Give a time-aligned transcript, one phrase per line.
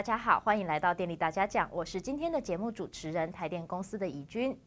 [0.00, 4.58] 大家好，欢迎来到电力大家讲，我是今天的节目主持人台电公司的怡君。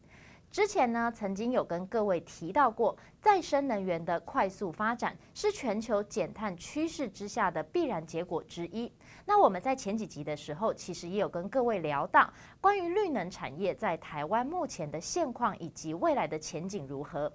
[0.48, 8.92] 之前呢，曾经有跟各位提到过，再生能源的快速发展是全球减碳趋势之下的必然结果之一。
[9.26, 17.32] 那我们在前几集的时候，其实也有跟各位聊到关于绿能产业在台湾目前的现况以及未来的前景如何。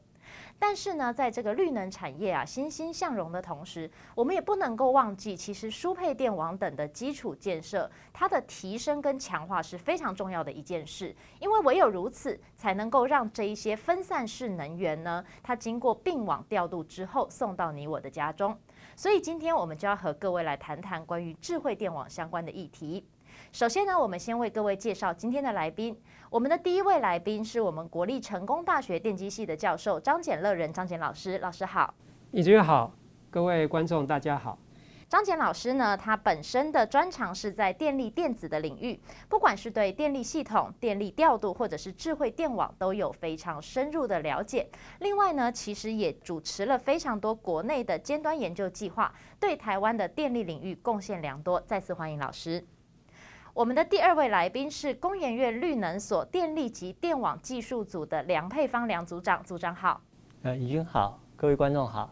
[0.61, 11.15] 但是呢，在这个绿能产业啊欣欣向荣的同时，我们也不能够忘记，其实输配电网等的基础建设，它的提升跟强化是非常重要的一件事。
[11.39, 18.55] 因为唯有如此，才能够让这一些分散式能源呢，它经过并网调度之后，送到你我的家中。
[18.95, 23.07] 所以今天我们就要和各位来谈谈关于智慧电网相关的议题。
[23.51, 25.99] 首先呢，我们先为各位介绍今天的来宾。
[26.29, 31.91] 我们的第一位来宾是我们国立成功大学电机系的教授张简乐仁张简老师，老师好。
[32.31, 32.91] 尹君好，
[33.31, 34.59] 各位观众大家好。
[35.07, 44.69] 张简老师呢，他本身的专长是在电力电子的领域，不管是对电力系统、电力调度，或者是智慧电网，都有非常深入的了解。
[44.99, 51.59] 另外呢，其实也主持了非常多国内的尖端研究计划，对台湾的电力领域贡献良多。
[51.61, 52.63] 再次欢迎老师。
[53.53, 59.99] 我们的第二位来宾是工研院绿能所电力及电网技术组的梁佩芳梁组长，组长好。
[60.43, 62.11] 呃，怡君好，各位观众好。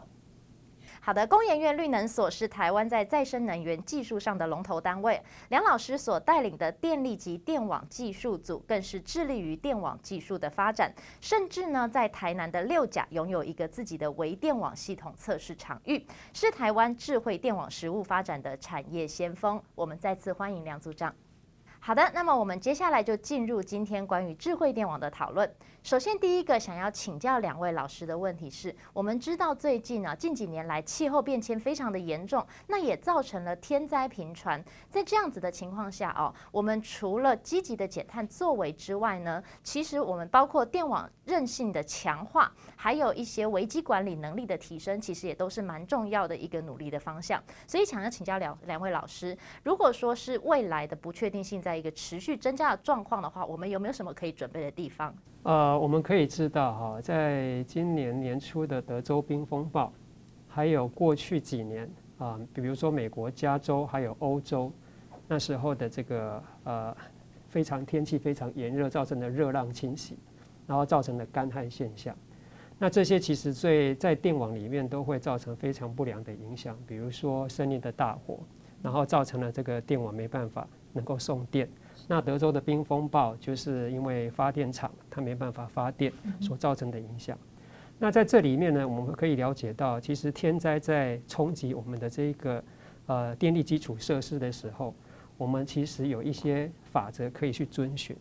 [1.00, 10.92] 好的，工研院绿能所是台湾在再生能源技术上的龙头单位，梁老师所带领的电力及电网技术组更是致力于电网技术的发展，
[11.22, 19.62] 甚至呢在台南的六甲拥有一个自己的微电网系统测试场域，是台湾智慧电网实务发展的产业先锋。
[19.76, 21.14] 我们再次欢迎梁组长。
[21.88, 25.50] 好的，那么我们接下来就进入今天关于智慧电网的讨论。
[25.84, 34.62] 首先，第一个想要请教两位老师的问题是：我们知道最近啊，近几年来气候变迁非常的严重，那也造成了天灾频传。
[34.90, 47.42] 在这样子的情况下哦，我们除了积极的减碳作为之外呢，其实我们包括电网韧性的强化，还有一些危机管理能力的提升，其实也都是蛮重要的一个努力的方向。
[47.66, 55.14] 所以，想要请教两两位老师，如果说是未来的不确定性在一个持续增加的状况的话，我们有没有什么可以准备的地方？
[55.44, 59.94] 呃，我们可以知道哈，在今年年初的德州冰风暴，
[60.48, 64.72] 还有过去几年啊，比如说美国加州还有欧洲
[65.28, 66.98] 那时候的这个呃
[67.48, 70.18] 非常天气非常炎热造成的热浪侵袭，
[70.66, 72.14] 然后造成的干旱现象，
[72.78, 78.40] 那这些其实最在电网里面都会造成非常不良的影响，比如说森林的大火，
[78.82, 80.68] 然后造成了这个电网没办法
[80.98, 81.70] 能够送电。
[82.10, 87.38] 那德州的冰风暴就是因为发电厂它没办法发电所造成的影响。
[88.00, 92.64] 那在这里面呢，我们可以了解到，其实天灾在冲击我们的这个
[93.08, 94.94] 呃电力基础设施的时候，
[95.38, 98.16] 我们其实有一些法则可以去遵循。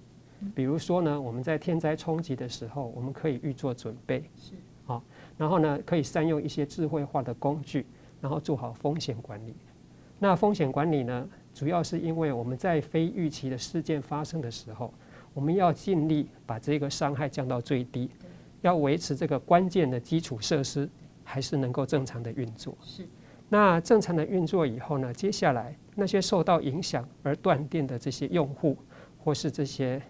[0.54, 4.52] 比如说呢，我们在天灾冲击的时候，我们可以预做准备，是
[4.84, 5.02] 好，
[5.36, 7.86] 然后呢，可以善用一些智慧化的工具，
[8.20, 9.54] 然后做好风险管理。
[10.18, 14.92] 那风险管理呢，主要是因为我们在非预期的事件发生的时候，
[15.32, 18.10] 我们要尽力把这个伤害降到最低，
[18.60, 20.86] 要维持这个关键的基础设施
[21.24, 22.76] 还是能够正常的运作。
[22.82, 23.08] 是。
[23.48, 28.76] 那正常的运作以后呢，接下来那些受到影响而断电的这些用户
[29.24, 30.02] 或是这些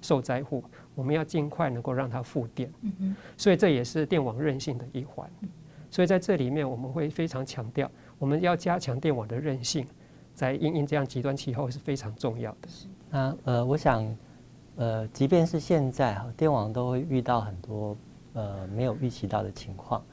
[0.00, 0.64] 受灾户，
[0.94, 2.72] 我们要尽快能够让它复电。
[2.80, 3.14] 嗯。
[3.36, 5.28] 所以这也是电网韧性的一环。
[5.90, 9.86] 所以在这里面我们会非常强调，我们要加强电网的韧性。
[10.36, 12.68] 在因应这样极端气候是非常重要的。
[13.10, 14.16] 那呃，我想，
[14.76, 17.96] 呃，即便是现在哈，电网都会遇到很多
[18.34, 20.04] 呃没有预期到的情况。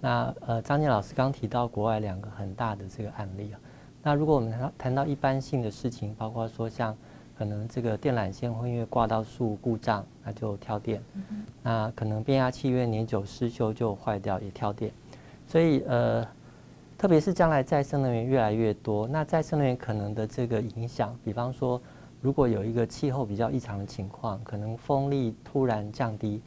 [0.00, 3.58] 那呃，张健老师刚提到国外两个很大的这个案例啊。
[4.00, 6.96] 那如果我们谈到谈到一般性的事情，包括说像
[7.36, 11.02] 可能这个电缆线会因为挂到树故障，那就跳电。
[11.64, 14.92] 那可能变压器因为年久失修就坏掉也跳电。
[15.48, 16.24] 所以呃。
[17.04, 21.78] 特别是将来再生能源越来越多，那再生能源可能的这个影响，比方说，
[22.22, 26.40] 如果有一个气候比较异常的情况，可能风力突然降低，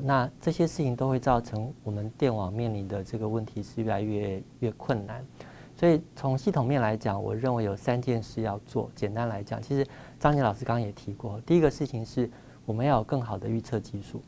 [0.00, 5.26] 那这些事情都会造成我们电网面临的这个问题是越来越越困难。
[5.74, 8.88] 所以从系统面来讲，我认为有三件事要做。
[8.94, 9.84] 简单来讲，其实
[10.20, 12.30] 张杰老师刚刚也提过，第一个事情是
[12.64, 14.22] 我们要有更好的预测技术。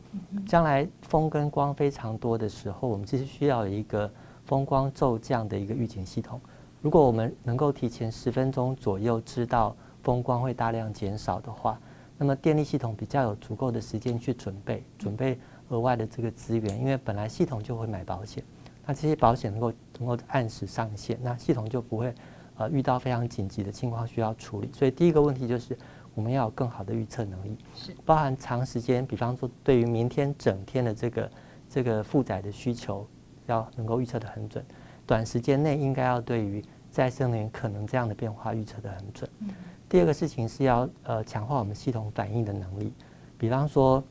[0.45, 4.11] 将来风跟光非常多的时候，我们其实需要有一个。
[4.49, 6.41] 风光骤降的一个预警系统，
[6.81, 11.79] 如果我们能够提前十分钟左右知道风光会大量减少的话，
[12.17, 15.37] 那么电力系统比较有足够的时间去准备，准备
[15.67, 18.43] 额外的这个资源，因为本来系统就会买保险，
[18.87, 22.11] 那这些保险能够能够按时上线，那系统就不会
[22.57, 24.71] 呃遇到非常紧急的情况需要处理。
[24.73, 25.77] 所以第一个问题就是
[26.15, 31.31] 我们要有更好的预测能力，是包含长时间，比方说对于明天整天的这个
[31.69, 33.05] 这个负载的需求
[33.51, 34.63] 要能够预测的很准，
[35.05, 39.29] 短时间内应该要对于再生能源可能这样的变化预测的很准。
[39.39, 39.49] 嗯、
[39.87, 42.93] 第二个事情是要呃强化我们系统反应的能力，
[43.37, 44.03] 比方说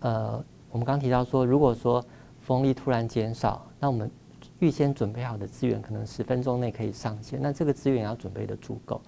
[0.00, 2.04] 呃我们刚提到说，如果说
[2.40, 4.10] 风力突然减少，那我们
[4.58, 9.00] 预先准备好的资源可能十分钟内可以上线，那这个资源要准备的足够，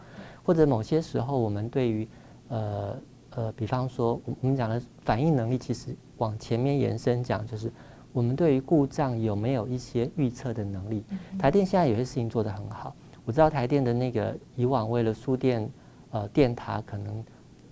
[0.43, 2.08] 或者某些时候我们对于
[2.49, 2.96] 呃
[3.31, 7.70] 呃，比方说我们讲的反应能力，其实往前面延伸讲，就是
[8.19, 11.05] 我们对于故障有没有一些预测的能力。
[11.38, 12.93] 台电现在有些事情做得很好，
[13.25, 15.70] 我知道台电的那个以往为了输电
[16.11, 17.25] 呃电塔可能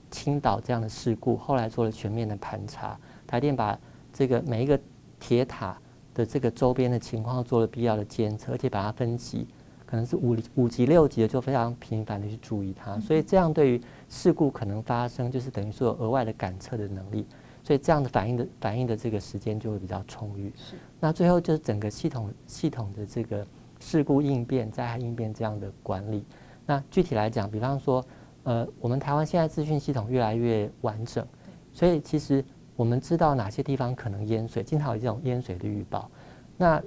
[0.09, 2.97] 倾倒这样的事故，后来做了全面的盘查，
[3.27, 3.77] 台电把
[4.13, 4.79] 这个每一个
[5.19, 5.77] 铁塔
[6.15, 9.49] 的这个周边的情况做了必要的监测，而且把它分级，
[9.85, 12.97] 可能是五五级六级的，就非常频繁的去注意它。
[13.01, 17.27] 所以这样对于事故可能发生，就是等于说有额外的感测的能力，
[17.67, 20.53] 所以这样的反应的反应的这个时间就会比较充裕。
[20.55, 20.77] 是。
[21.01, 23.45] 那最后就是整个系统系统的这个
[23.81, 26.25] 事故应变、灾害应变这样的管理。
[26.65, 28.05] 那具体来讲，比方说，
[28.45, 31.27] 呃，我们台湾现在资讯系统越来越完整，
[31.73, 32.45] 所以其实。
[32.77, 36.11] 我们知道哪些地方可能淹水，经常有这种淹水的预报。
[36.59, 36.79] 那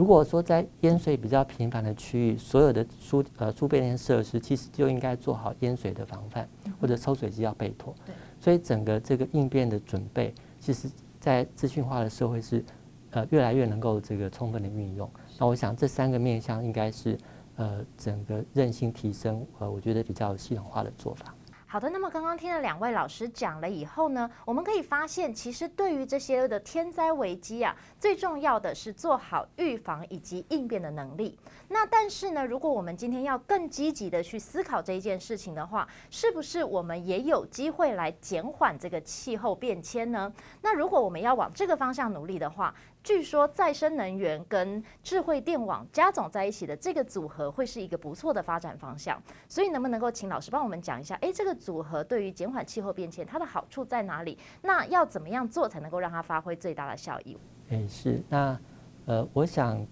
[0.00, 6.48] 如果说在淹水比较频繁的区域，所有的输呃输变电设施其实就应该做好淹水的防范，
[6.80, 7.94] 或者抽水机要备妥。
[8.40, 12.64] 所以整个这个应变的准备，其实在资讯化的社会是
[13.10, 15.06] 呃越来越能够这个充分的运用。
[15.38, 17.18] 那我想这三个面向应该是
[17.56, 21.34] 呃整个韧性提升，呃我觉得比较系统化的做法。
[21.72, 31.38] 好的，那么刚刚听了两位老师讲了以后呢，我们可以发现，其实对于这些的天灾危机啊，最重要的是做好预防以及应变的能力。
[31.68, 40.32] 那但是呢，如果我们今天要更积极的去思考这一件事情的话，是不是我们也有机会来减缓这个气候变迁呢？
[40.62, 51.14] 那如果我们要往这个方向努力的话，据说再生能源跟智慧电网加总在一起的这个组合会是一个不错的发展方向，所以能不能够请老师帮我们讲一下？
[51.22, 54.36] 诶，这个组合对于减缓气候变迁它的好处在哪里？
[54.60, 57.38] 那要怎么样做才能够让它发挥最大的效益？
[57.70, 58.60] 诶，是那
[59.06, 59.86] 呃，我想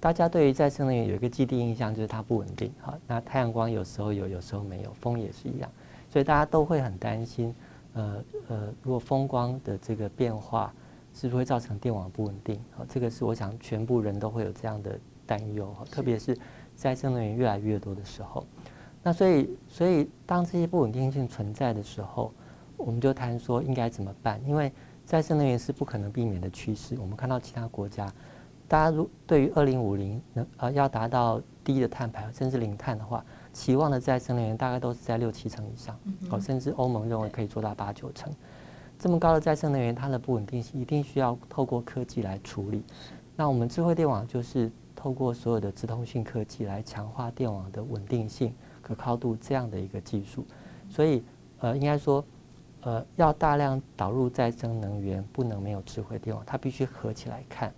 [0.00, 2.72] 大家对于再生能源有一个既定印象，就是它不稳定。
[2.80, 5.70] 好，那太阳光有时候有，有时候没有，风也是一样，
[6.08, 7.54] 所以大家都会很担心。
[7.92, 10.72] 呃呃，如果风光的这个变化。
[11.14, 12.60] 是不是会造成电网不稳定？
[12.76, 15.74] 好，这个是我想全部人都会有这样的担忧。
[15.90, 16.36] 特别是
[16.76, 18.46] 再生能源越来越多的时候，
[19.02, 22.32] 那所以所以当这些不稳定性存在的时候，
[22.76, 24.40] 我们就谈说应该怎么办？
[24.46, 24.72] 因为
[25.04, 26.96] 再生能源是不可能避免的趋势。
[27.00, 28.12] 我们看到其他国家，
[28.68, 35.98] 大家如对于二零五零能呃要达到低的碳排甚至零碳的话，期望的再生能源大概都是在六七成以上。
[36.30, 38.32] 哦，甚至欧盟认为可以做到八九成。
[38.98, 42.82] 这么高的再生能源，它的不稳定性一定需要透过科技来处理。
[43.36, 48.52] 那我们智慧电网就是透过所有的资通讯科技来强化电网的稳定性、
[48.82, 50.44] 可靠度这样的一个技术。
[50.90, 51.22] 所以，
[51.60, 52.24] 呃，应该说，
[52.80, 57.72] 呃，要大量导入再生能源，不能没有智慧电网，它必须合起来看。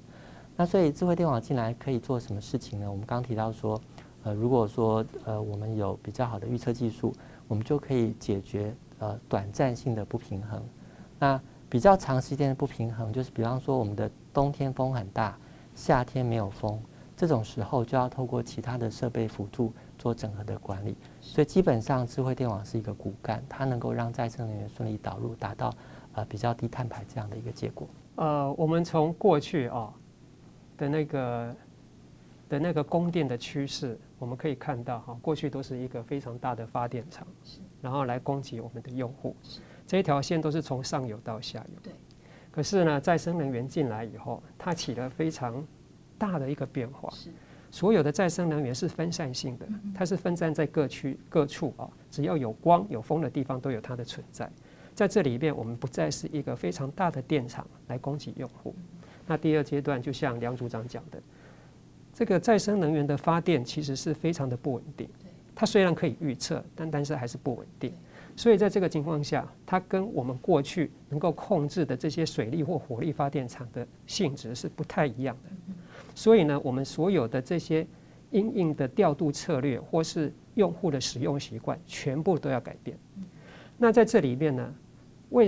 [0.56, 2.90] 那所以，智慧电网进来可以做什么事情呢？
[2.90, 3.78] 我们刚提到说，
[4.22, 7.12] 呃，如果说呃我们有比较好的预测技术，
[7.46, 10.62] 我们就可以解决呃短暂性的不平衡。
[11.20, 15.38] 那比较长时间的不平衡，就是比方说我们的冬天风很大，
[15.74, 16.82] 夏天没有风，
[17.16, 20.96] 这种时候就要透过其他的设备辅助做整合的管理。
[21.20, 25.72] 所以基本上智慧电网是一个骨干，它能够让再生能源顺利导入，达到
[26.14, 27.86] 呃比较低碳排这样的一个结果。
[28.16, 29.92] 呃，我们从过去啊
[30.76, 31.56] 的那个
[32.48, 37.26] 的那个供电的趋势，我们可以看到哈，过去都是一个非常大的发电厂，
[37.80, 39.36] 然后来供给我们的用户。
[39.90, 41.74] 这一条线都是从上游到下游。
[41.82, 41.92] 对。
[42.52, 45.66] 可是呢，再生能源进来以后，它起了非常
[46.16, 47.10] 大的一个变化。
[47.10, 47.28] 是。
[47.72, 54.48] 所有的再生能源是分散性的，它是分散在各区各处啊，只要有光有风的地方都有它的存在。
[54.94, 58.72] 在这里边，我们不再是一个非常大的电厂来供给用户。
[59.26, 61.20] 那第二阶段，就像梁组长讲的，
[62.14, 65.08] 这个再生能源的发电其实是非常的不稳定。
[65.52, 67.92] 它虽然可以预测，但但是还是不稳定。
[68.40, 75.50] 所以在这个情况下，它跟我们过去能够控制的这些水力或火力发电厂的性质是不太一样的。
[76.14, 77.86] 所以呢，我们所有的这些
[78.30, 82.96] 因应的调度策略或是用户的使用习惯，全部都要改变。
[83.76, 84.74] 那在这里面呢，
[85.28, 85.46] 为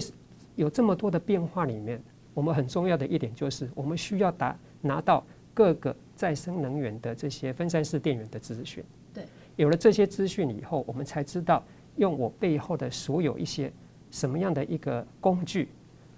[0.54, 1.98] 有这么多的变化里面，
[2.34, 8.84] 我们很重要的一点就是，我们需要打拿到各个再生能源的这些分散式电源的资讯。
[9.14, 9.24] 对，
[9.56, 11.64] 有了这些资讯以后，我们才知道
[11.96, 13.72] 用我背后的所有一些
[14.10, 15.68] 什么样的一个工具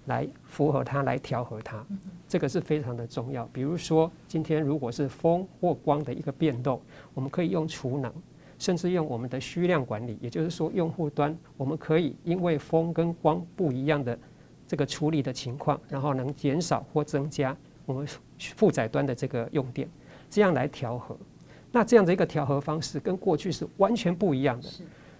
[0.05, 1.83] 来符合它，来调和它，
[2.27, 3.45] 这个是非常的重要。
[3.51, 6.79] 比如说，今天如果是风或光的一个变动，
[7.13, 8.13] 我们可以用储能，
[8.59, 14.17] 甚至用我们的需量管理，也就是说，用户端我们可以因为风跟光不一样的
[14.67, 17.55] 这个处理的情况，然后能减少或增加
[17.85, 19.89] 我们负载端的这个用电，
[20.29, 21.17] 这样来调和。
[21.71, 24.69] 那这样的一个调和方式跟过去是完全不一样的，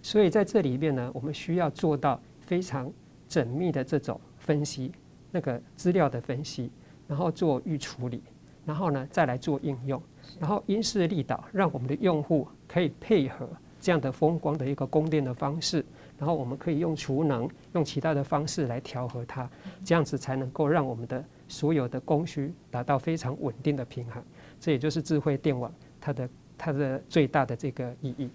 [0.06, 2.94] 所以在这里面呢，我们需要做到非常
[3.28, 4.92] 缜密的这种分析，
[5.32, 6.70] 那个资料的分析，
[7.08, 8.22] 然后做预处理，
[8.68, 10.00] 然后呢再来做应用，
[10.40, 15.84] 然后因势利导，让我们的用户可以配合这样的风光的一个供电的方式，
[16.20, 19.50] 然后我们可以用储能，用其他的方式来调和它，
[19.84, 24.22] 这样子才能够让我们的所有的供需达到非常稳定的平衡。
[24.60, 26.30] 这也就是智慧电网它的。
[26.58, 28.30] 它的最大的这个意义是，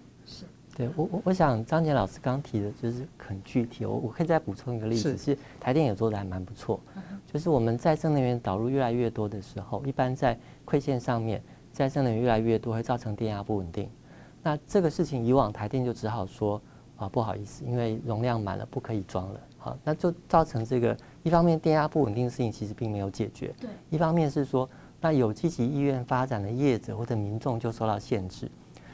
[0.75, 5.37] 对我我我想张杰老师刚提的就是很具体，我我可以再补充一个例子，是。
[5.59, 6.79] 台电也做的还蛮不错，
[7.31, 13.89] 就是我们再生能源导入越来越多的时候，一般在馈线上面再生能源越来越多会造成电压不稳定，
[14.41, 16.61] 那这个事情以往台电就只好说
[16.95, 24.69] 啊不好意思，因为容量满了不可以装了，好，那就造成这个一方面电压不稳定的事情其实并没有解决，对，一方面是说。
[25.03, 28.47] 那有积极意愿发展的业者或者民众就受到限制，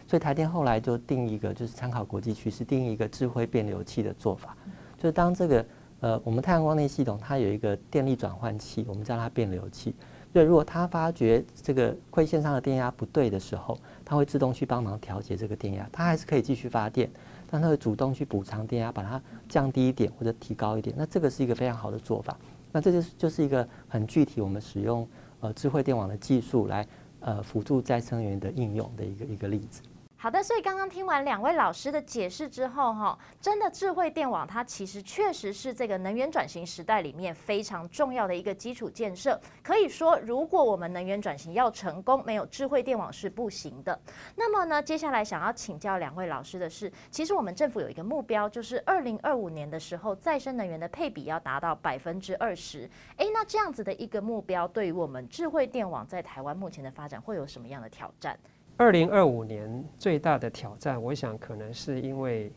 [0.08, 4.56] 所以台电后来就定一个，就是参考国际趋势，定一个智慧变流器的做法，
[4.98, 5.66] 就是当这个
[6.00, 9.94] 呃我们太阳光电系统它有一个电力转换器，我们叫它变流器，
[10.32, 17.10] 对，如果它发觉这个馈线上的电压不对的时候，它会自动去帮忙调节这个电压，它还是可以继续发电，
[17.52, 22.38] 但它会主动去补偿电压，把它降低一点或者提高一点，那这个是一个非常好的做法，
[22.72, 25.08] 那这就是就是一个很具体我们使用。
[25.40, 26.88] 呃，智慧电网的技术来
[27.20, 29.84] 呃辅助再生能源的应用的一个一个例子。
[30.20, 39.40] 好的，所以刚刚听完两位老师的解释之后，哈，真的智慧电网它其实确实是这个能源转型时代里面非常重要的一个基础建设。
[39.62, 43.98] 可以说，如果我们能源转型要成功，没有智慧电网是不行的。
[44.36, 52.90] 那么呢，接下来想要请教两位老师的是，其实我们政府有一个目标，就是二零二五年的时候，再生能源的配比要达到百分之二十。
[53.18, 58.36] 诶，那这样子的一个目标，对于我们智慧电网在台湾目前的发展，会有什么样的挑战？
[58.79, 62.51] 二零二五年最大的挑战，我想可能是因为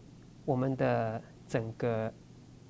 [0.45, 2.13] 我们的整个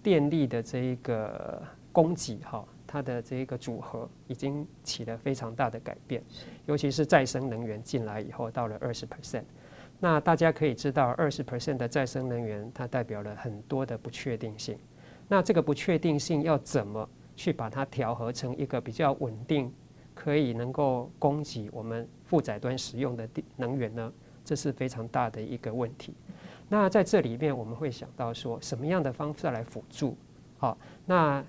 [0.00, 6.22] 电力的这一个供给哈，它的这一个组合已经起了非常大的改变，
[6.66, 9.42] 尤其是再生能源进来以后，到了二十 percent。
[9.98, 14.78] 那大家可以知道，二十 percent 的再生能源，它代表了很多的不确定性。
[15.26, 19.72] 那这个不确定性要怎么去把它调和成一个比较稳定？
[20.22, 24.12] 可以能够供给我们负载端使用的能源呢，
[24.44, 26.12] 这是非常大的一个问题。
[26.68, 30.14] 那在这里面，我们会想到说，什么样的方式来辅助？
[30.58, 31.42] 好，那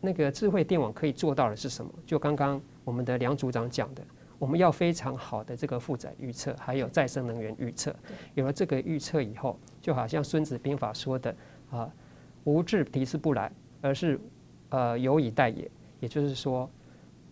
[0.00, 1.92] 那个智慧电网可以做到的是什么？
[2.06, 4.04] 就刚刚我们的梁组长讲的，
[4.38, 7.92] 我们要非常好的这个负载预测，还有再生能源预测。
[8.34, 11.34] 有了这个预测以后，就好像《孙子兵法》说的
[11.70, 11.92] 啊
[12.44, 14.20] ，“无智敌之不来，而是
[14.68, 16.70] 呃有以待也”，也就是说。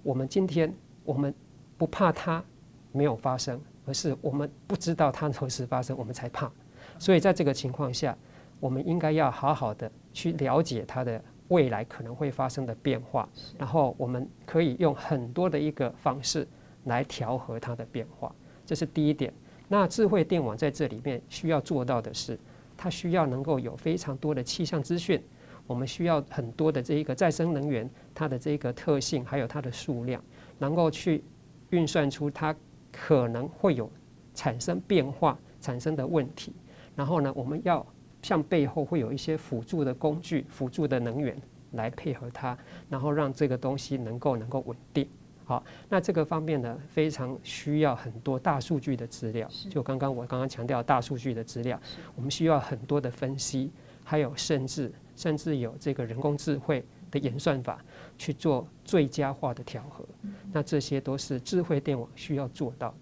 [0.04, 1.34] 我们今天，我们
[1.78, 2.44] 不怕它
[2.92, 6.52] 没有发生，而是我们不知道它何时发生，我们才怕。
[6.99, 8.16] 所以在这个情况下，
[8.61, 13.26] 我们应该要好好的去了解它的未来可能会发生的变化，
[13.58, 16.46] 然后我们可以用很多的一个方式
[16.84, 18.32] 来调和它的变化。
[18.66, 19.32] 这是第一点。
[19.68, 22.38] 那智慧电网在这里面需要做到的是，
[22.76, 25.23] 它需要能够有非常多的气象资讯。
[25.66, 30.23] 我们需要很多的这一个再生能源，它的这个特性还有它的数量，
[30.59, 31.25] 能够去
[31.71, 32.54] 运算出它
[32.92, 33.90] 可能会有
[34.35, 36.52] 产生变化产生的问题。
[36.94, 37.85] 然后呢，我们要
[38.23, 41.37] 向背后会有一些辅助的工具、辅助的能源
[41.73, 42.56] 来配合它，
[42.90, 45.09] 然后让这个东西能够能够稳定。
[45.47, 49.49] 好，那这个方面呢，非常需要很多大数据的资料。
[49.71, 51.80] 就刚刚我刚刚强调大数据的资料，
[52.14, 53.71] 我们需要很多的分析，
[54.04, 54.92] 还有甚至。
[55.16, 57.83] 甚至有这个人工智慧的演算法
[58.18, 60.04] 去做最佳化的调和，
[60.52, 62.97] 那这些都是智慧电网需要做到的。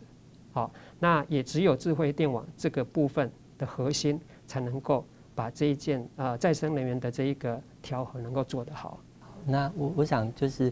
[0.53, 5.05] 好，那也只有智慧电网这个部分的核心，才能够
[5.35, 9.01] 把这一件呃再生能源的这一个调和能够做得好。
[9.47, 10.71] 那我我想就是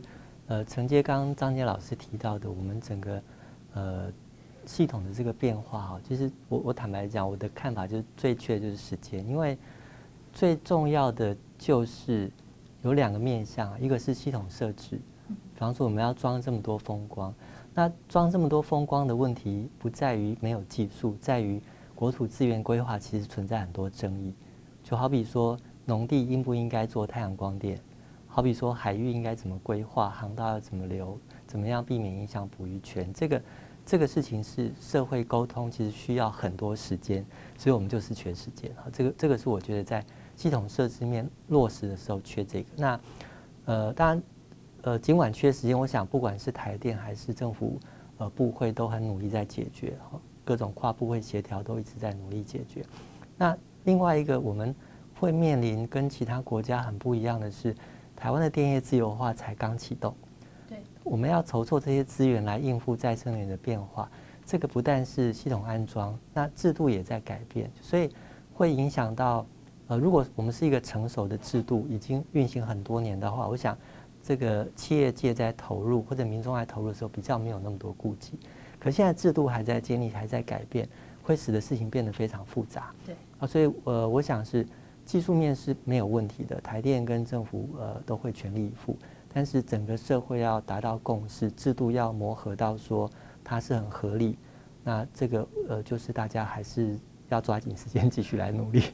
[0.48, 3.22] 呃承接刚刚张杰老师提到的，我们整个
[3.72, 4.12] 呃
[4.66, 9.56] 系统的这个变化哈，其实我我坦白讲，我的看法就是最缺的就是时间，因为。
[10.32, 12.30] 最重要的就是
[12.82, 14.96] 有两个面向，一个是系统设置，
[15.28, 17.34] 比方说我们要装这么多风光，
[17.74, 21.60] 那装这么多风光的问题不在于没有技术，在于
[21.94, 24.32] 国土资源规划其实存在很多争议，
[24.82, 27.78] 就好比说农地应不应该做太阳光电，
[28.26, 33.42] 好比说海域应该怎么规划，航道要怎么留，怎么样避免影响捕鱼权，这个
[33.84, 37.26] 这个事情是社会沟通，其实需要很多时间，
[37.58, 38.86] 所以我们就是缺时间啊。
[38.92, 40.04] 这个这个是我觉得在
[40.40, 42.68] 系统设置面落实的时候缺这个。
[42.74, 43.00] 那
[43.66, 44.22] 呃，当然
[44.80, 47.78] 呃，尽管缺时间，我想不管是台电还是政府
[48.16, 50.18] 呃部会都很努力在解决哈。
[50.42, 52.82] 各种跨部会协调都一直在努力解决。
[53.36, 53.54] 那
[53.84, 54.74] 另外一个我们
[55.14, 57.76] 会面临跟其他国家很不一样的是，
[58.16, 60.14] 台湾的电业自由化才刚启动。
[60.66, 64.10] 对，我们要筹措这些资源来应付再生能源的变化，
[64.46, 68.10] 这个不但是系统安装，那制度也在改变，所以
[68.54, 69.44] 会影响到
[69.90, 73.76] 呃，如果我们是一个成熟的制度，已经运行很多年的话，我想
[74.22, 78.38] 这个企业界在投入或者民众在投入的时候，比较没有那么多顾忌。
[78.78, 80.88] 可现在制度还在建立，还在改变，
[81.24, 82.94] 会使得事情变得非常复杂。
[83.04, 84.64] 对啊，所以呃，我想是
[85.04, 88.96] 技术面是没有问题的，台电跟政府呃都会全力以赴。
[89.34, 93.10] 但是整个社会要达到共识，制度要磨合到说
[93.42, 94.38] 它是很合理，
[94.84, 96.96] 那这个呃就是大家还是
[97.28, 98.84] 要抓紧时间继续来努力。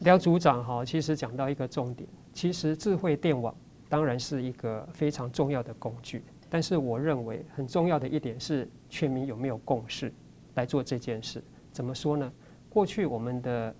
[0.00, 3.54] 廖组长哈，其实讲到一个重点，其实智慧电网
[3.88, 6.22] 当然是一个非常重要的工具。
[6.48, 10.12] 但是我认为很重要的一点是，全民有没有共识
[10.54, 11.42] 来做这件事？
[11.70, 12.32] 怎么说呢？
[12.68, 13.74] 过去我们的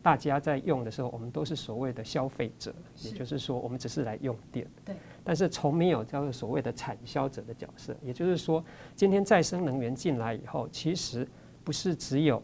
[0.00, 4.66] 大家在用的时候，我们都是所谓的消费者，也就是说，我们只是来用电。
[4.84, 4.94] 对。
[5.24, 8.62] 但是从没有叫做所谓的产销者的角色，也就是说，
[8.94, 11.26] 今天再生能源进来以后，其实
[11.64, 12.42] 不是只有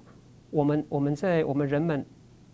[0.51, 2.05] 我们我们在我们人们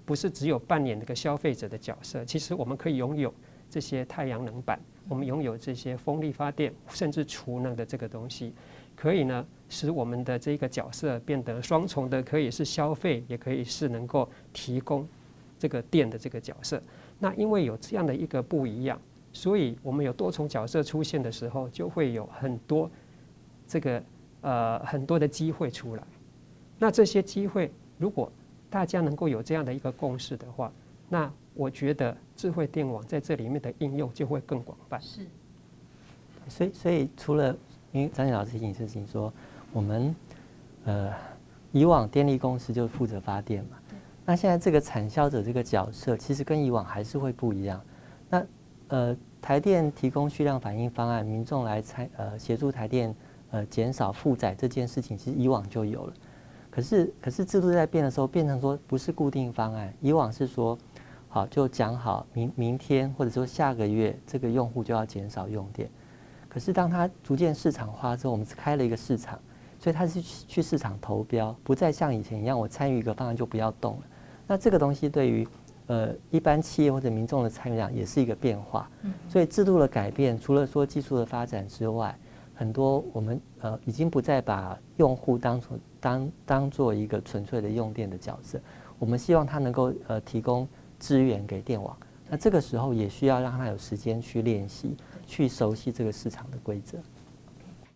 [0.06, 3.34] 不是只有扮演这个消费者的角色，其实我们可以拥有
[3.68, 4.80] 这些太阳能板。
[5.08, 8.52] 我们拥有这些风力发电，甚至储能的这个东西，
[8.96, 15.06] 可以呢使我们的这个角色变得双重的，可以是消费，也可以是能够提供
[15.58, 16.82] 这个电的这个角色。
[17.20, 19.00] 那因为有这样的一个不一样，
[19.32, 22.90] 所以我们有多重角色出现的时候，就会有很多
[23.68, 24.02] 这个
[24.40, 26.02] 呃很多的机会出来。
[26.80, 28.30] 那这些机会，如果
[28.68, 30.72] 大家能够有这样的一个共识的话，
[31.08, 35.00] 那我觉得智慧电网在这里面的应用就会更广泛。
[35.00, 35.26] 是，
[36.48, 37.56] 所以所以除了
[37.92, 39.32] 因为张老师提醒事情说，
[39.72, 40.14] 我们
[40.84, 41.12] 呃
[41.72, 43.78] 以往电力公司就负责发电嘛，
[44.24, 47.80] 那现在这个产销者这个角色其实跟以往还是会不一样。
[48.28, 48.46] 那
[48.88, 53.14] 呃台电提供蓄量反应方案，民众来参呃协助台电
[53.52, 56.12] 呃减少负载这件事情，其实以往就有了。
[56.76, 60.78] 可是可是制度在变的时候，变成说不是固定方案，以往是说。
[61.28, 65.86] 好，就讲好明明天或者说下个月，这个用户就要减少用电。
[66.48, 69.38] 可是当它逐渐市场化之后，我们是开了一个市场，
[69.78, 74.02] 所以它是去市场投标，不再像以前一样，我参与一个方案就不要动了。
[74.46, 75.46] 那这个东西对于
[75.88, 78.88] 呃一般企业或者民众的参与量也是一个变化。
[79.28, 82.16] 所以制度的改变，除了说技术的发展之外，
[82.56, 88.58] 很多我们呃已经不再把用户当成当当做一个纯粹的用电的角色，
[88.98, 90.66] 我们希望他能够呃提供。
[90.98, 91.94] 资源给电网，
[92.26, 96.96] 那这个时候也需要让他有时间去练习，去熟悉这个市场的规则。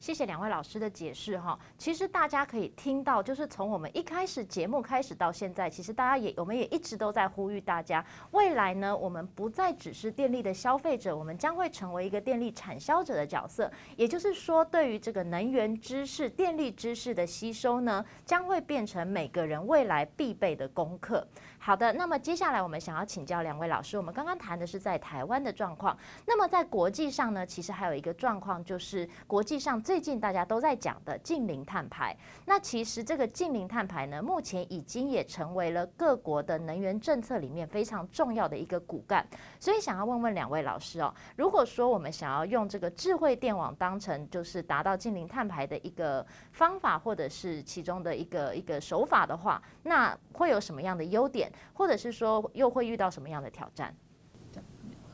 [0.00, 1.58] 谢谢两位老师的解释哈。
[1.76, 13.70] 其实大家可以听到，就是从我们一开始节目开始到现在，其实大家也我们也一直都在呼吁大家，未来呢，我们不再只是电力的消费者，我们将会成为一个电力产销者的角色。
[13.94, 21.26] 也就是说，对于这个能源知识、电力知识的吸收呢，将会变成每个人未来必备的功课。
[21.62, 25.94] 好的，那么接下来我们想要请教两位老师，我们刚刚谈的是在台湾的状况，
[26.26, 32.16] 那么在国际上呢，其实还有一个状况，就是国际上最近大家都在讲的近零碳排。
[32.46, 39.24] 那其实这个近零碳排呢，目前已经也成为了各国的能源政策里面非常重要的一个骨干。
[39.58, 51.49] 所以想要问问两位老师哦，如果说我们想要用这个智慧电网当成就是达到近零碳排的一个方法，或者是其中的一个一个手法的话，那会有什么样的优点？
[51.72, 53.94] 或者是说又会遇到什么样的挑战？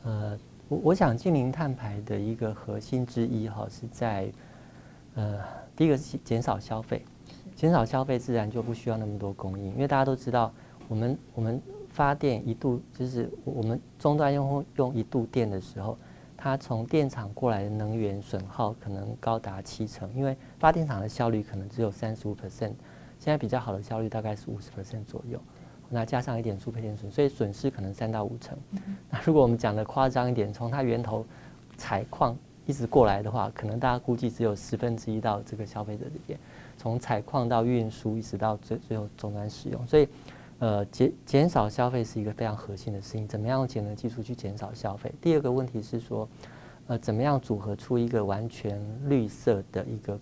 [0.03, 0.37] 呃，
[0.69, 4.31] 我我想近零碳排的一个核心之一哈，是在
[5.15, 5.39] 呃，
[5.75, 7.03] 第一个是减少消费，
[7.55, 10.53] 减少消费自然就不需要那么多供应，因为大家都知道，
[10.87, 15.97] 我们我们发电一度就是我们终端用户用一度电的时候，
[16.37, 22.73] 它从电厂过来的能源损耗可能高达七成，因为发电厂的效率可能只有三十五 percent，
[23.19, 25.41] 现在比较好的效率大概是五十 percent 左右。
[25.89, 28.57] 那加上一点输配电损，所以损失可能三到五成。
[29.09, 31.25] 那如果我们讲的夸张一点，从它源头
[31.77, 36.37] 采矿一直过来的话，可能大家估计只有十分之一到这个消费者这边，
[36.77, 39.87] 从采矿到运输，一直到最最后终端使用。
[39.87, 40.07] 所以，
[40.59, 43.27] 呃，减减少消费是一个非常核心的事情。
[43.27, 45.09] 怎么样用节能技术去减少消费？
[45.21, 46.27] 第二个问题是说，
[46.87, 50.19] 呃，怎么样组合出一个完全绿色的一个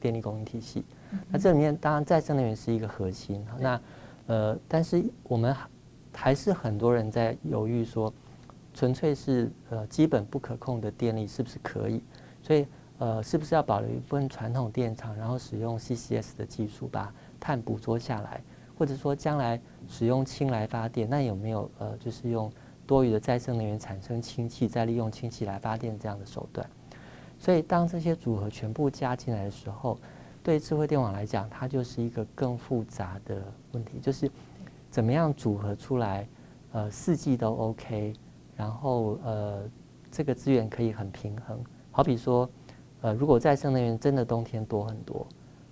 [0.00, 0.84] 电力供应体系？
[1.28, 3.46] 那这里面当然再生能源是一个核心。
[3.60, 3.80] 那
[4.26, 5.54] 呃，但是我们
[6.12, 8.12] 还是很多人在犹豫说，
[8.72, 12.02] 纯粹是呃基本不可控的电力是不是可以？
[12.42, 12.66] 所以
[12.98, 18.42] 呃，是不是要保留一部分传统电厂，然后使用 CCS 的技术把碳捕捉下来？
[18.76, 22.50] 或者说将来使用氢来发电，那有没有呃就是用
[22.86, 26.68] 多余的再生能源产生氢气，再利用氢气来发电这样的手段？
[27.38, 29.98] 所以当这些组合全部加进来的时候，
[30.44, 34.30] 对智慧电网来讲，它就是一个更复杂的问题，就是
[34.90, 36.28] 怎么样组合出来，
[36.72, 38.12] 呃，四季都 OK，
[38.54, 39.62] 然后呃，
[40.10, 41.58] 这个资源可以很平衡。
[41.90, 42.46] 好比说，
[43.00, 45.26] 呃，如果再生能源真的冬天多很多，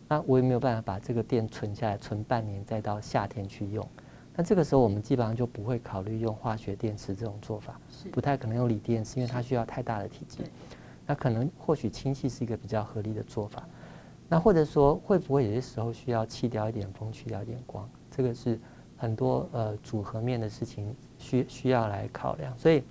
[0.08, 3.86] 那我也没有办法把这个电存下来，存半年再到夏天去用。
[4.34, 7.78] 那这个时候我们基本上就不会考虑用化学电池这种做法，
[8.10, 10.38] 不太可能用锂电池，因为它需要太大的体积。
[11.06, 13.68] 那可能或许氢气是一个比较合理的做法。
[14.32, 17.86] 那或者说，会不会有些时候需要弃掉一点风，去掉一点光？
[18.10, 18.58] 这个是
[18.96, 22.56] 很多呃组合面的事情需需要来考量。
[22.56, 22.82] 所以，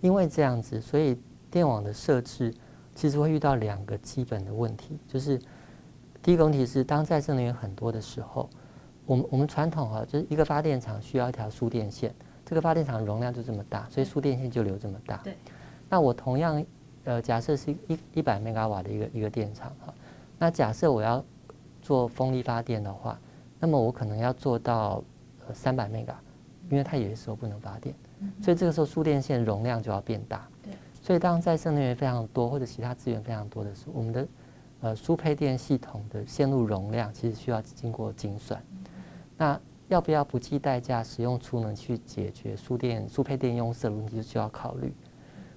[0.00, 1.16] 因为这样子，所以
[1.48, 2.52] 电网的设置
[2.92, 5.40] 其实会遇到两个基本的问题，就是
[6.20, 8.50] 第一个问题是，当再生能源很多的时候，
[9.04, 12.12] 我们我们传统啊，就是一个发电厂需要一条输电线，
[12.44, 15.18] 这个发电厂容量就这么大，所以输电线就留这么大。
[15.18, 15.36] 对。
[15.88, 16.66] 那我同样
[17.04, 19.94] 呃，假设是一一百兆瓦的一个一个电厂哈。
[20.38, 21.24] 那假设我要
[21.80, 23.18] 做风力发电的话，
[23.58, 25.02] 那么我可能要做到
[25.46, 26.14] 呃三百 mega，
[26.68, 27.94] 因为它有些时候不能发电，
[28.42, 30.46] 所以这个时候输电线容量就要变大。
[31.00, 34.28] 所以当再生能源非常多或者其他资源非常多的时候，我们的
[34.80, 38.62] 呃输配电系统的线路容量其实需要经过精算。
[39.38, 44.92] 那要不要不计代价使用储能去解决输电输配电壅塞的问题，就需要考虑，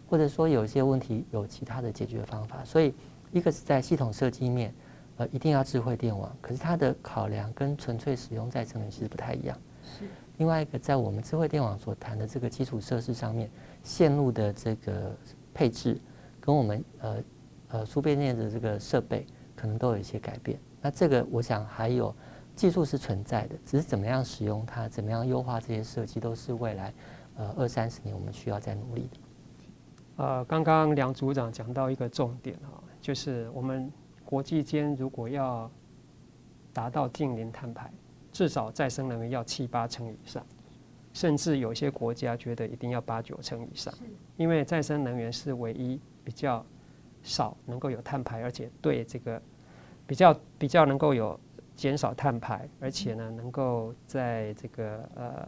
[0.07, 2.93] 或者说有一些问题有其他的解决方法，所以。
[3.31, 4.73] 一个是在系统设计面，
[5.17, 9.57] 呃，一定要智慧电网，可是它的考量跟纯粹使用再生能源其实不太一样。
[9.83, 10.05] 是。
[10.37, 13.49] 另外一个，在我们智慧电网所谈的这个基础设施上面，
[13.83, 15.13] 线路的这个
[15.53, 15.99] 配置，
[16.39, 17.23] 跟我们呃
[17.67, 20.57] 呃输变电的这个设备，可能都有一些改变。
[20.81, 22.15] 那这个我想还有
[22.55, 26.93] 技术是存在的，只是怎么样使用它，怎么样优化这些设计，都是未来
[27.35, 30.23] 呃二三十年我们需要再努力的。
[30.23, 32.81] 呃，刚刚梁组长讲到一个重点哈。
[33.01, 33.91] 就是我们
[34.25, 35.69] 国际间如果要
[36.73, 37.91] 达到净零碳排，
[38.31, 40.45] 至少再生能源要七八成以上，
[41.13, 43.93] 甚至有些国家觉得一定要八九成以上，
[44.37, 46.63] 因为再生能源是唯一比较
[47.23, 49.41] 少能够有碳排，而且对这个
[50.05, 51.39] 比较比较能够有
[51.75, 55.47] 减少碳排，而且呢能够在这个呃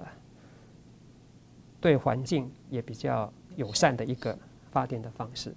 [1.80, 4.38] 对环境也比较友善的一个
[4.70, 5.54] 发电的方式。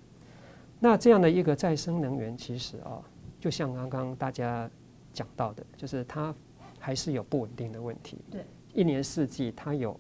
[0.85, 3.01] 那这样的一个再生能源，其实啊，
[3.41, 4.71] 就像刚刚大家
[5.15, 6.35] 讲到的，就是它
[6.79, 8.19] 还是有不稳定的问题。
[8.31, 8.45] 对，
[8.75, 9.99] 一年四季它有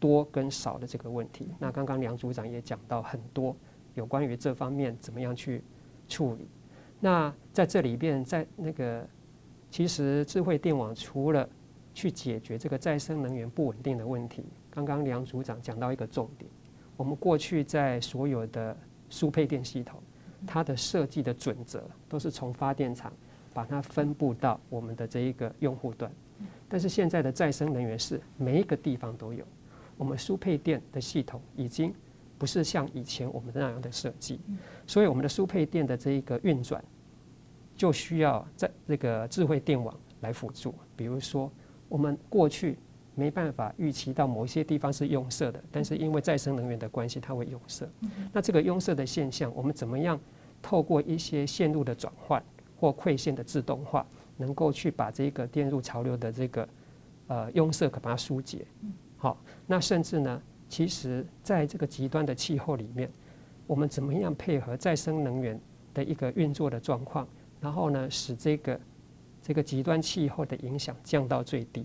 [0.00, 1.50] 多跟少的这个问题。
[1.58, 3.54] 那刚刚梁组长也讲到很多
[3.92, 5.62] 有关于这方面怎么样去
[6.08, 6.48] 处理。
[6.98, 9.06] 那在这里边，在那个
[9.70, 11.46] 其实智慧电网除了
[11.92, 16.50] 去解决这个再生能源不稳定的问题，刚刚梁组长讲到一个重点，
[16.96, 18.74] 我们过去在所有的
[19.10, 20.01] 输配电系统。
[20.46, 23.12] 它的设计的准则都是从发电厂
[23.54, 26.10] 把它分布到我们的这一个用户端，
[26.68, 29.44] 但是现在的再生能源是每一个地方都有。
[29.96, 31.94] 我们输配电的系统已经
[32.38, 34.40] 不是像以前我们那样的设计，
[34.86, 36.82] 所以我们的输配电的这一个运转
[37.76, 40.74] 就需要在这个智慧电网来辅助。
[40.96, 41.52] 比如说，
[41.88, 42.78] 我们过去
[43.14, 47.86] 没办法预期到某些地方是壅塞的，但是因为再生能源的关系，它会壅塞。
[48.32, 50.18] 那这个壅塞的现象，我们怎么样？
[50.60, 52.40] 透过一些线路的转换
[52.78, 56.68] 或馈线的自动化，能够去把这个电路潮流的这个
[57.26, 58.64] 呃壅塞可把它疏解。
[59.16, 63.10] 好，那甚至呢，其实在这个极端的气候里面，
[63.66, 65.60] 我们怎么样配合再生能源
[65.92, 67.26] 的一个运作的状况，
[67.60, 68.80] 然后呢，使这个
[69.42, 71.84] 这个极端气候的影响降到最低。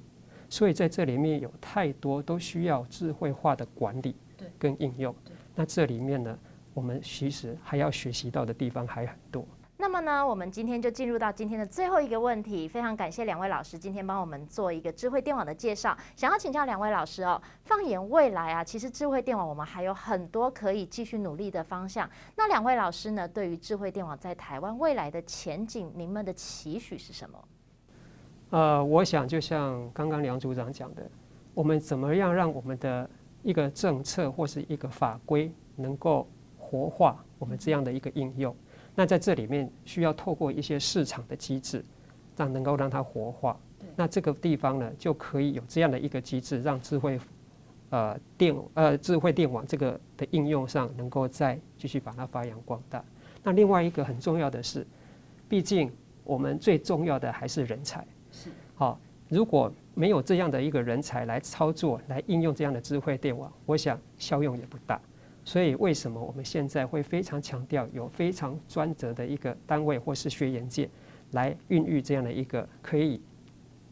[0.49, 4.15] 所以在这里面有太多都需要智慧化的管理
[4.57, 5.15] 跟应用。
[5.55, 6.37] 那这里面呢？
[6.73, 9.43] 我们其实还要学习到的地方还很多。
[9.77, 12.67] 那那么呢，我们今天就进入到今天的最后一个问题。
[12.67, 15.97] 非常感谢两位老师今天帮我们做一个智慧电网的介绍。
[16.13, 22.09] 想要请教两位老师哦，放眼未来啊，其实智慧电网我们还有很多可以继续努力的方向。
[22.35, 27.41] 那两位老师呢，对于智慧电网在台湾未来的前景，你们的期许是什么？
[28.49, 31.03] 呃，我想就像刚刚梁组长讲的，
[31.53, 33.09] 我们怎么样让我们的
[33.43, 38.55] 一个政策或是一个法规能够活化我们这样的一个应用？
[38.95, 41.83] 那在这里面需要透过一些市场的机制，
[42.35, 43.57] 让能够让它活化。
[43.95, 47.19] 那这个地方呢，就可以有这样的一个机制，让智慧
[47.89, 53.03] 呃电呃智慧电网这个的应用上能够再继续把它发扬光大。
[53.43, 54.85] 那另外一个很重要的是，
[55.49, 55.91] 毕竟
[56.23, 58.05] 我们最重要的还是人才。
[58.79, 65.01] 好，如果没有这样的一个人才来操作、来应用这样的智慧电网，我想效用也不大。
[65.43, 70.87] 所以，为什么我们现在会非常强调有非常专责的一个单位或是学研界
[71.31, 73.19] 来孕育这样的一个可以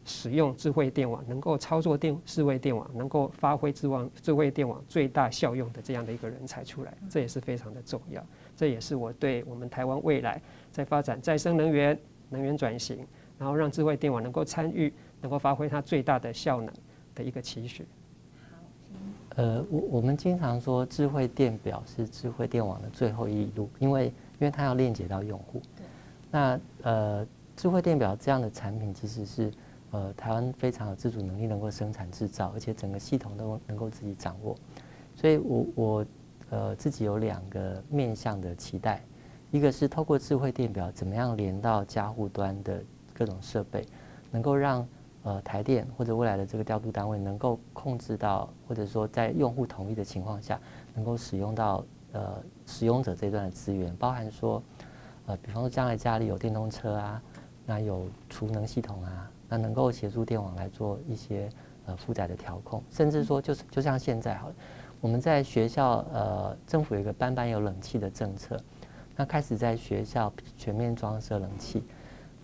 [0.04, 6.94] 使用智慧电网、能够操作电智慧电网、能够发挥智网智慧电网最大效用的这样的一个人才出来？
[7.10, 8.24] 这也是非常的重要。
[8.54, 11.98] 这也是我对我们台湾未来在发展再生能源、
[12.30, 13.04] 能源转型。
[13.38, 16.72] 然后让智慧电网能够参与，能够发挥它最大的效能
[17.14, 17.86] 的一个期许。
[19.36, 25.60] 呃，我我们经常说智慧电表是智慧电网的最后一路，因为因为它要链接到用户。
[26.30, 29.52] 那呃，智慧电表这样的产品其实是
[29.90, 34.56] 呃台湾非常有自主能力，能够生产制造，而且整个系统都能够自己掌握。
[35.14, 36.06] 所以我我
[36.48, 39.02] 呃自己有两个面向的期待，
[39.50, 42.82] 一个是透过智慧电表怎么样连到家户端的。
[43.16, 43.86] 各种设备
[44.30, 44.86] 能够让
[45.22, 50.60] 呃台电或者未来的这个调度单位能够控制到，或者说在用户同意的情况下，
[50.94, 52.34] 能够使用到呃
[52.66, 54.62] 使用者这段的资源，包含说
[55.26, 57.22] 呃比方说将来家里有电动车啊，
[57.64, 61.48] 那有储能系统啊，那能够协助电网来做一些
[61.86, 64.54] 呃负载的调控，甚至说就是就像现在好了，
[65.00, 68.60] 我们在学校呃政府有一个班班有冷气的政策，
[69.16, 71.82] 那开始在学校全面装设冷气，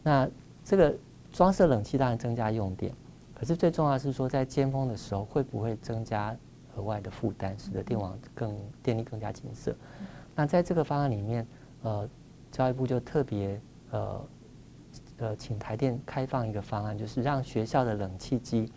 [0.03, 0.29] 那。
[0.65, 0.95] 这个
[1.33, 2.95] 装设冷气当然增加用电，
[3.35, 6.37] 可是最重要的是说，在尖峰的时候会不会增加
[6.77, 9.75] 额外的负担，使得电网更电力更加紧塞？
[10.35, 11.47] 那在这个方案里面，
[11.83, 12.09] 呃，
[12.51, 14.25] 教育部就特别呃
[15.19, 18.71] 呃请台电开放一个方案，就是让学校的冷气机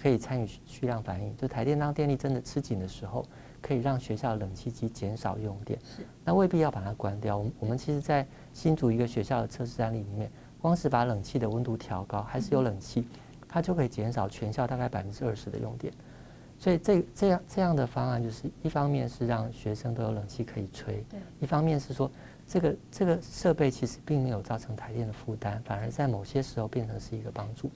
[0.00, 3.24] 可以参与蓄量反应，就台电当电力真的吃紧的时候，
[3.60, 5.78] 可以让学校冷气机减少用电。
[6.24, 7.36] 那未必要把它关掉。
[7.36, 10.30] 我们我们其实在新竹一个学校的测试案例里面。
[10.60, 13.06] 光是把冷气的温度调高，还是有冷气，
[13.48, 15.92] 它就可以减少全校大概百分之二十的用电。
[16.58, 21.04] 所以这这样这样的方案，就是一方面是让学生都有冷气可以吹，
[21.38, 22.10] 一方面是说
[22.48, 27.70] 这个这个设备其实并没有造成台电的负担，反而在某些时候变成是一个帮助。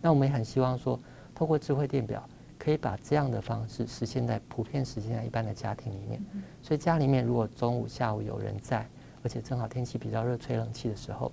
[0.00, 0.98] 那我们也很希望说，
[1.34, 2.26] 透过智慧电表，
[2.58, 6.18] 可以把这样的方式实现在普遍实现在一般的家庭里面。
[6.62, 8.88] 所以家里面如果中午下午有人在，
[9.22, 11.30] 而且正好天气比较热，吹冷气的时候。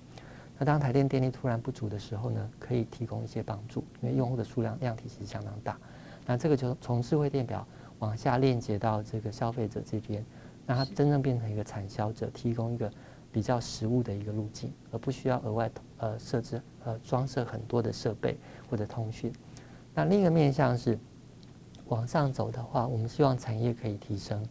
[0.60, 5.74] 那当台电电力突然不足的时候呢，可以提供一些帮助，因为用户的数量量体其实相当大。
[6.26, 7.66] 那这个就从智慧电表
[7.98, 10.22] 往下链接到这个消费者这边，
[10.66, 12.92] 那它真正变成一个产销者，提供一个
[13.32, 18.36] 比较实物的一个路径，而不需要额外呃设置呃装设很多的设备
[18.68, 19.32] 或者通讯。
[19.94, 20.98] 那另一个面向是
[21.86, 24.46] 往上走的话，我们希望产业可以提升。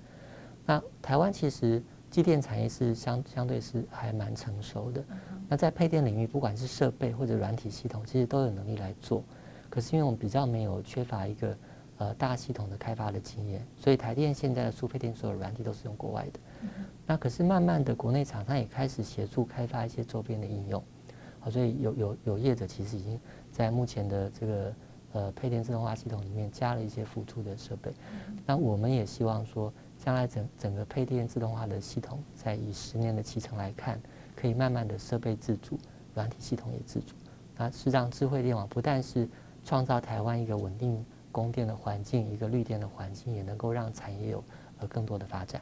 [0.65, 1.83] 那台湾其实。
[2.09, 5.03] 机电产业是相相对是还蛮成熟的，
[5.47, 9.23] 那在配电领域，不管是设备或者软体系统，其实都有能力来做。
[9.69, 11.57] 可是因为我们比较没有缺乏一个
[11.99, 16.39] 呃大系统的开发的经验，所以台电现在的输配电所有软体都是用国外的。
[17.05, 20.83] 那可是慢慢的，国内厂商也开始协助开发一些周边的应用。
[21.39, 23.19] 好，所以有有有业者其实已经
[23.51, 24.73] 在目前的这个
[25.13, 27.91] 呃配电自动化系统里面加了一些辅助的设备。
[28.47, 29.71] 那我们也希望说。
[30.03, 34.01] 将来整整个配电自动化的系统，在以十年的期程来看，
[34.35, 35.77] 可以慢慢的设备自主，
[36.15, 37.13] 软体系统也自主，
[37.57, 39.27] 那是让智慧电网不但是
[39.65, 44.43] 创造台湾一个稳定供电的环境，一个绿电的环境，也能够让产业有
[44.79, 45.61] 呃更多的发展。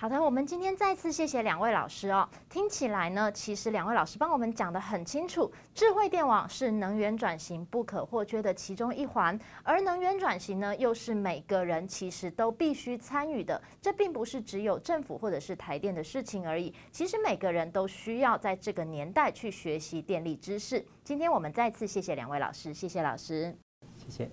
[0.00, 2.26] 好的，我们今天再次谢谢两位老师哦。
[2.48, 13.60] 听起来呢，其实两位老师帮我们讲得很清楚，智慧电网是能源转型不可或缺的其中一环，而能源转型呢，又是每个人其实都必须参与的。
[13.78, 20.82] 这并不是只有政府或者是台电的事情而已，其实每个人都需要在这个年代去学习电力知识。
[21.04, 23.54] 今天我们再次谢谢两位老师，谢谢老师，
[23.98, 24.30] 谢谢。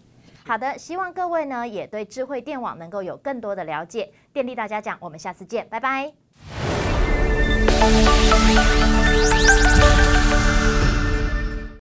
[0.47, 4.09] 好的，希望各位呢也对智慧电网能够有更多的了解。
[4.31, 6.13] 电力大家讲，我们下次见，拜拜。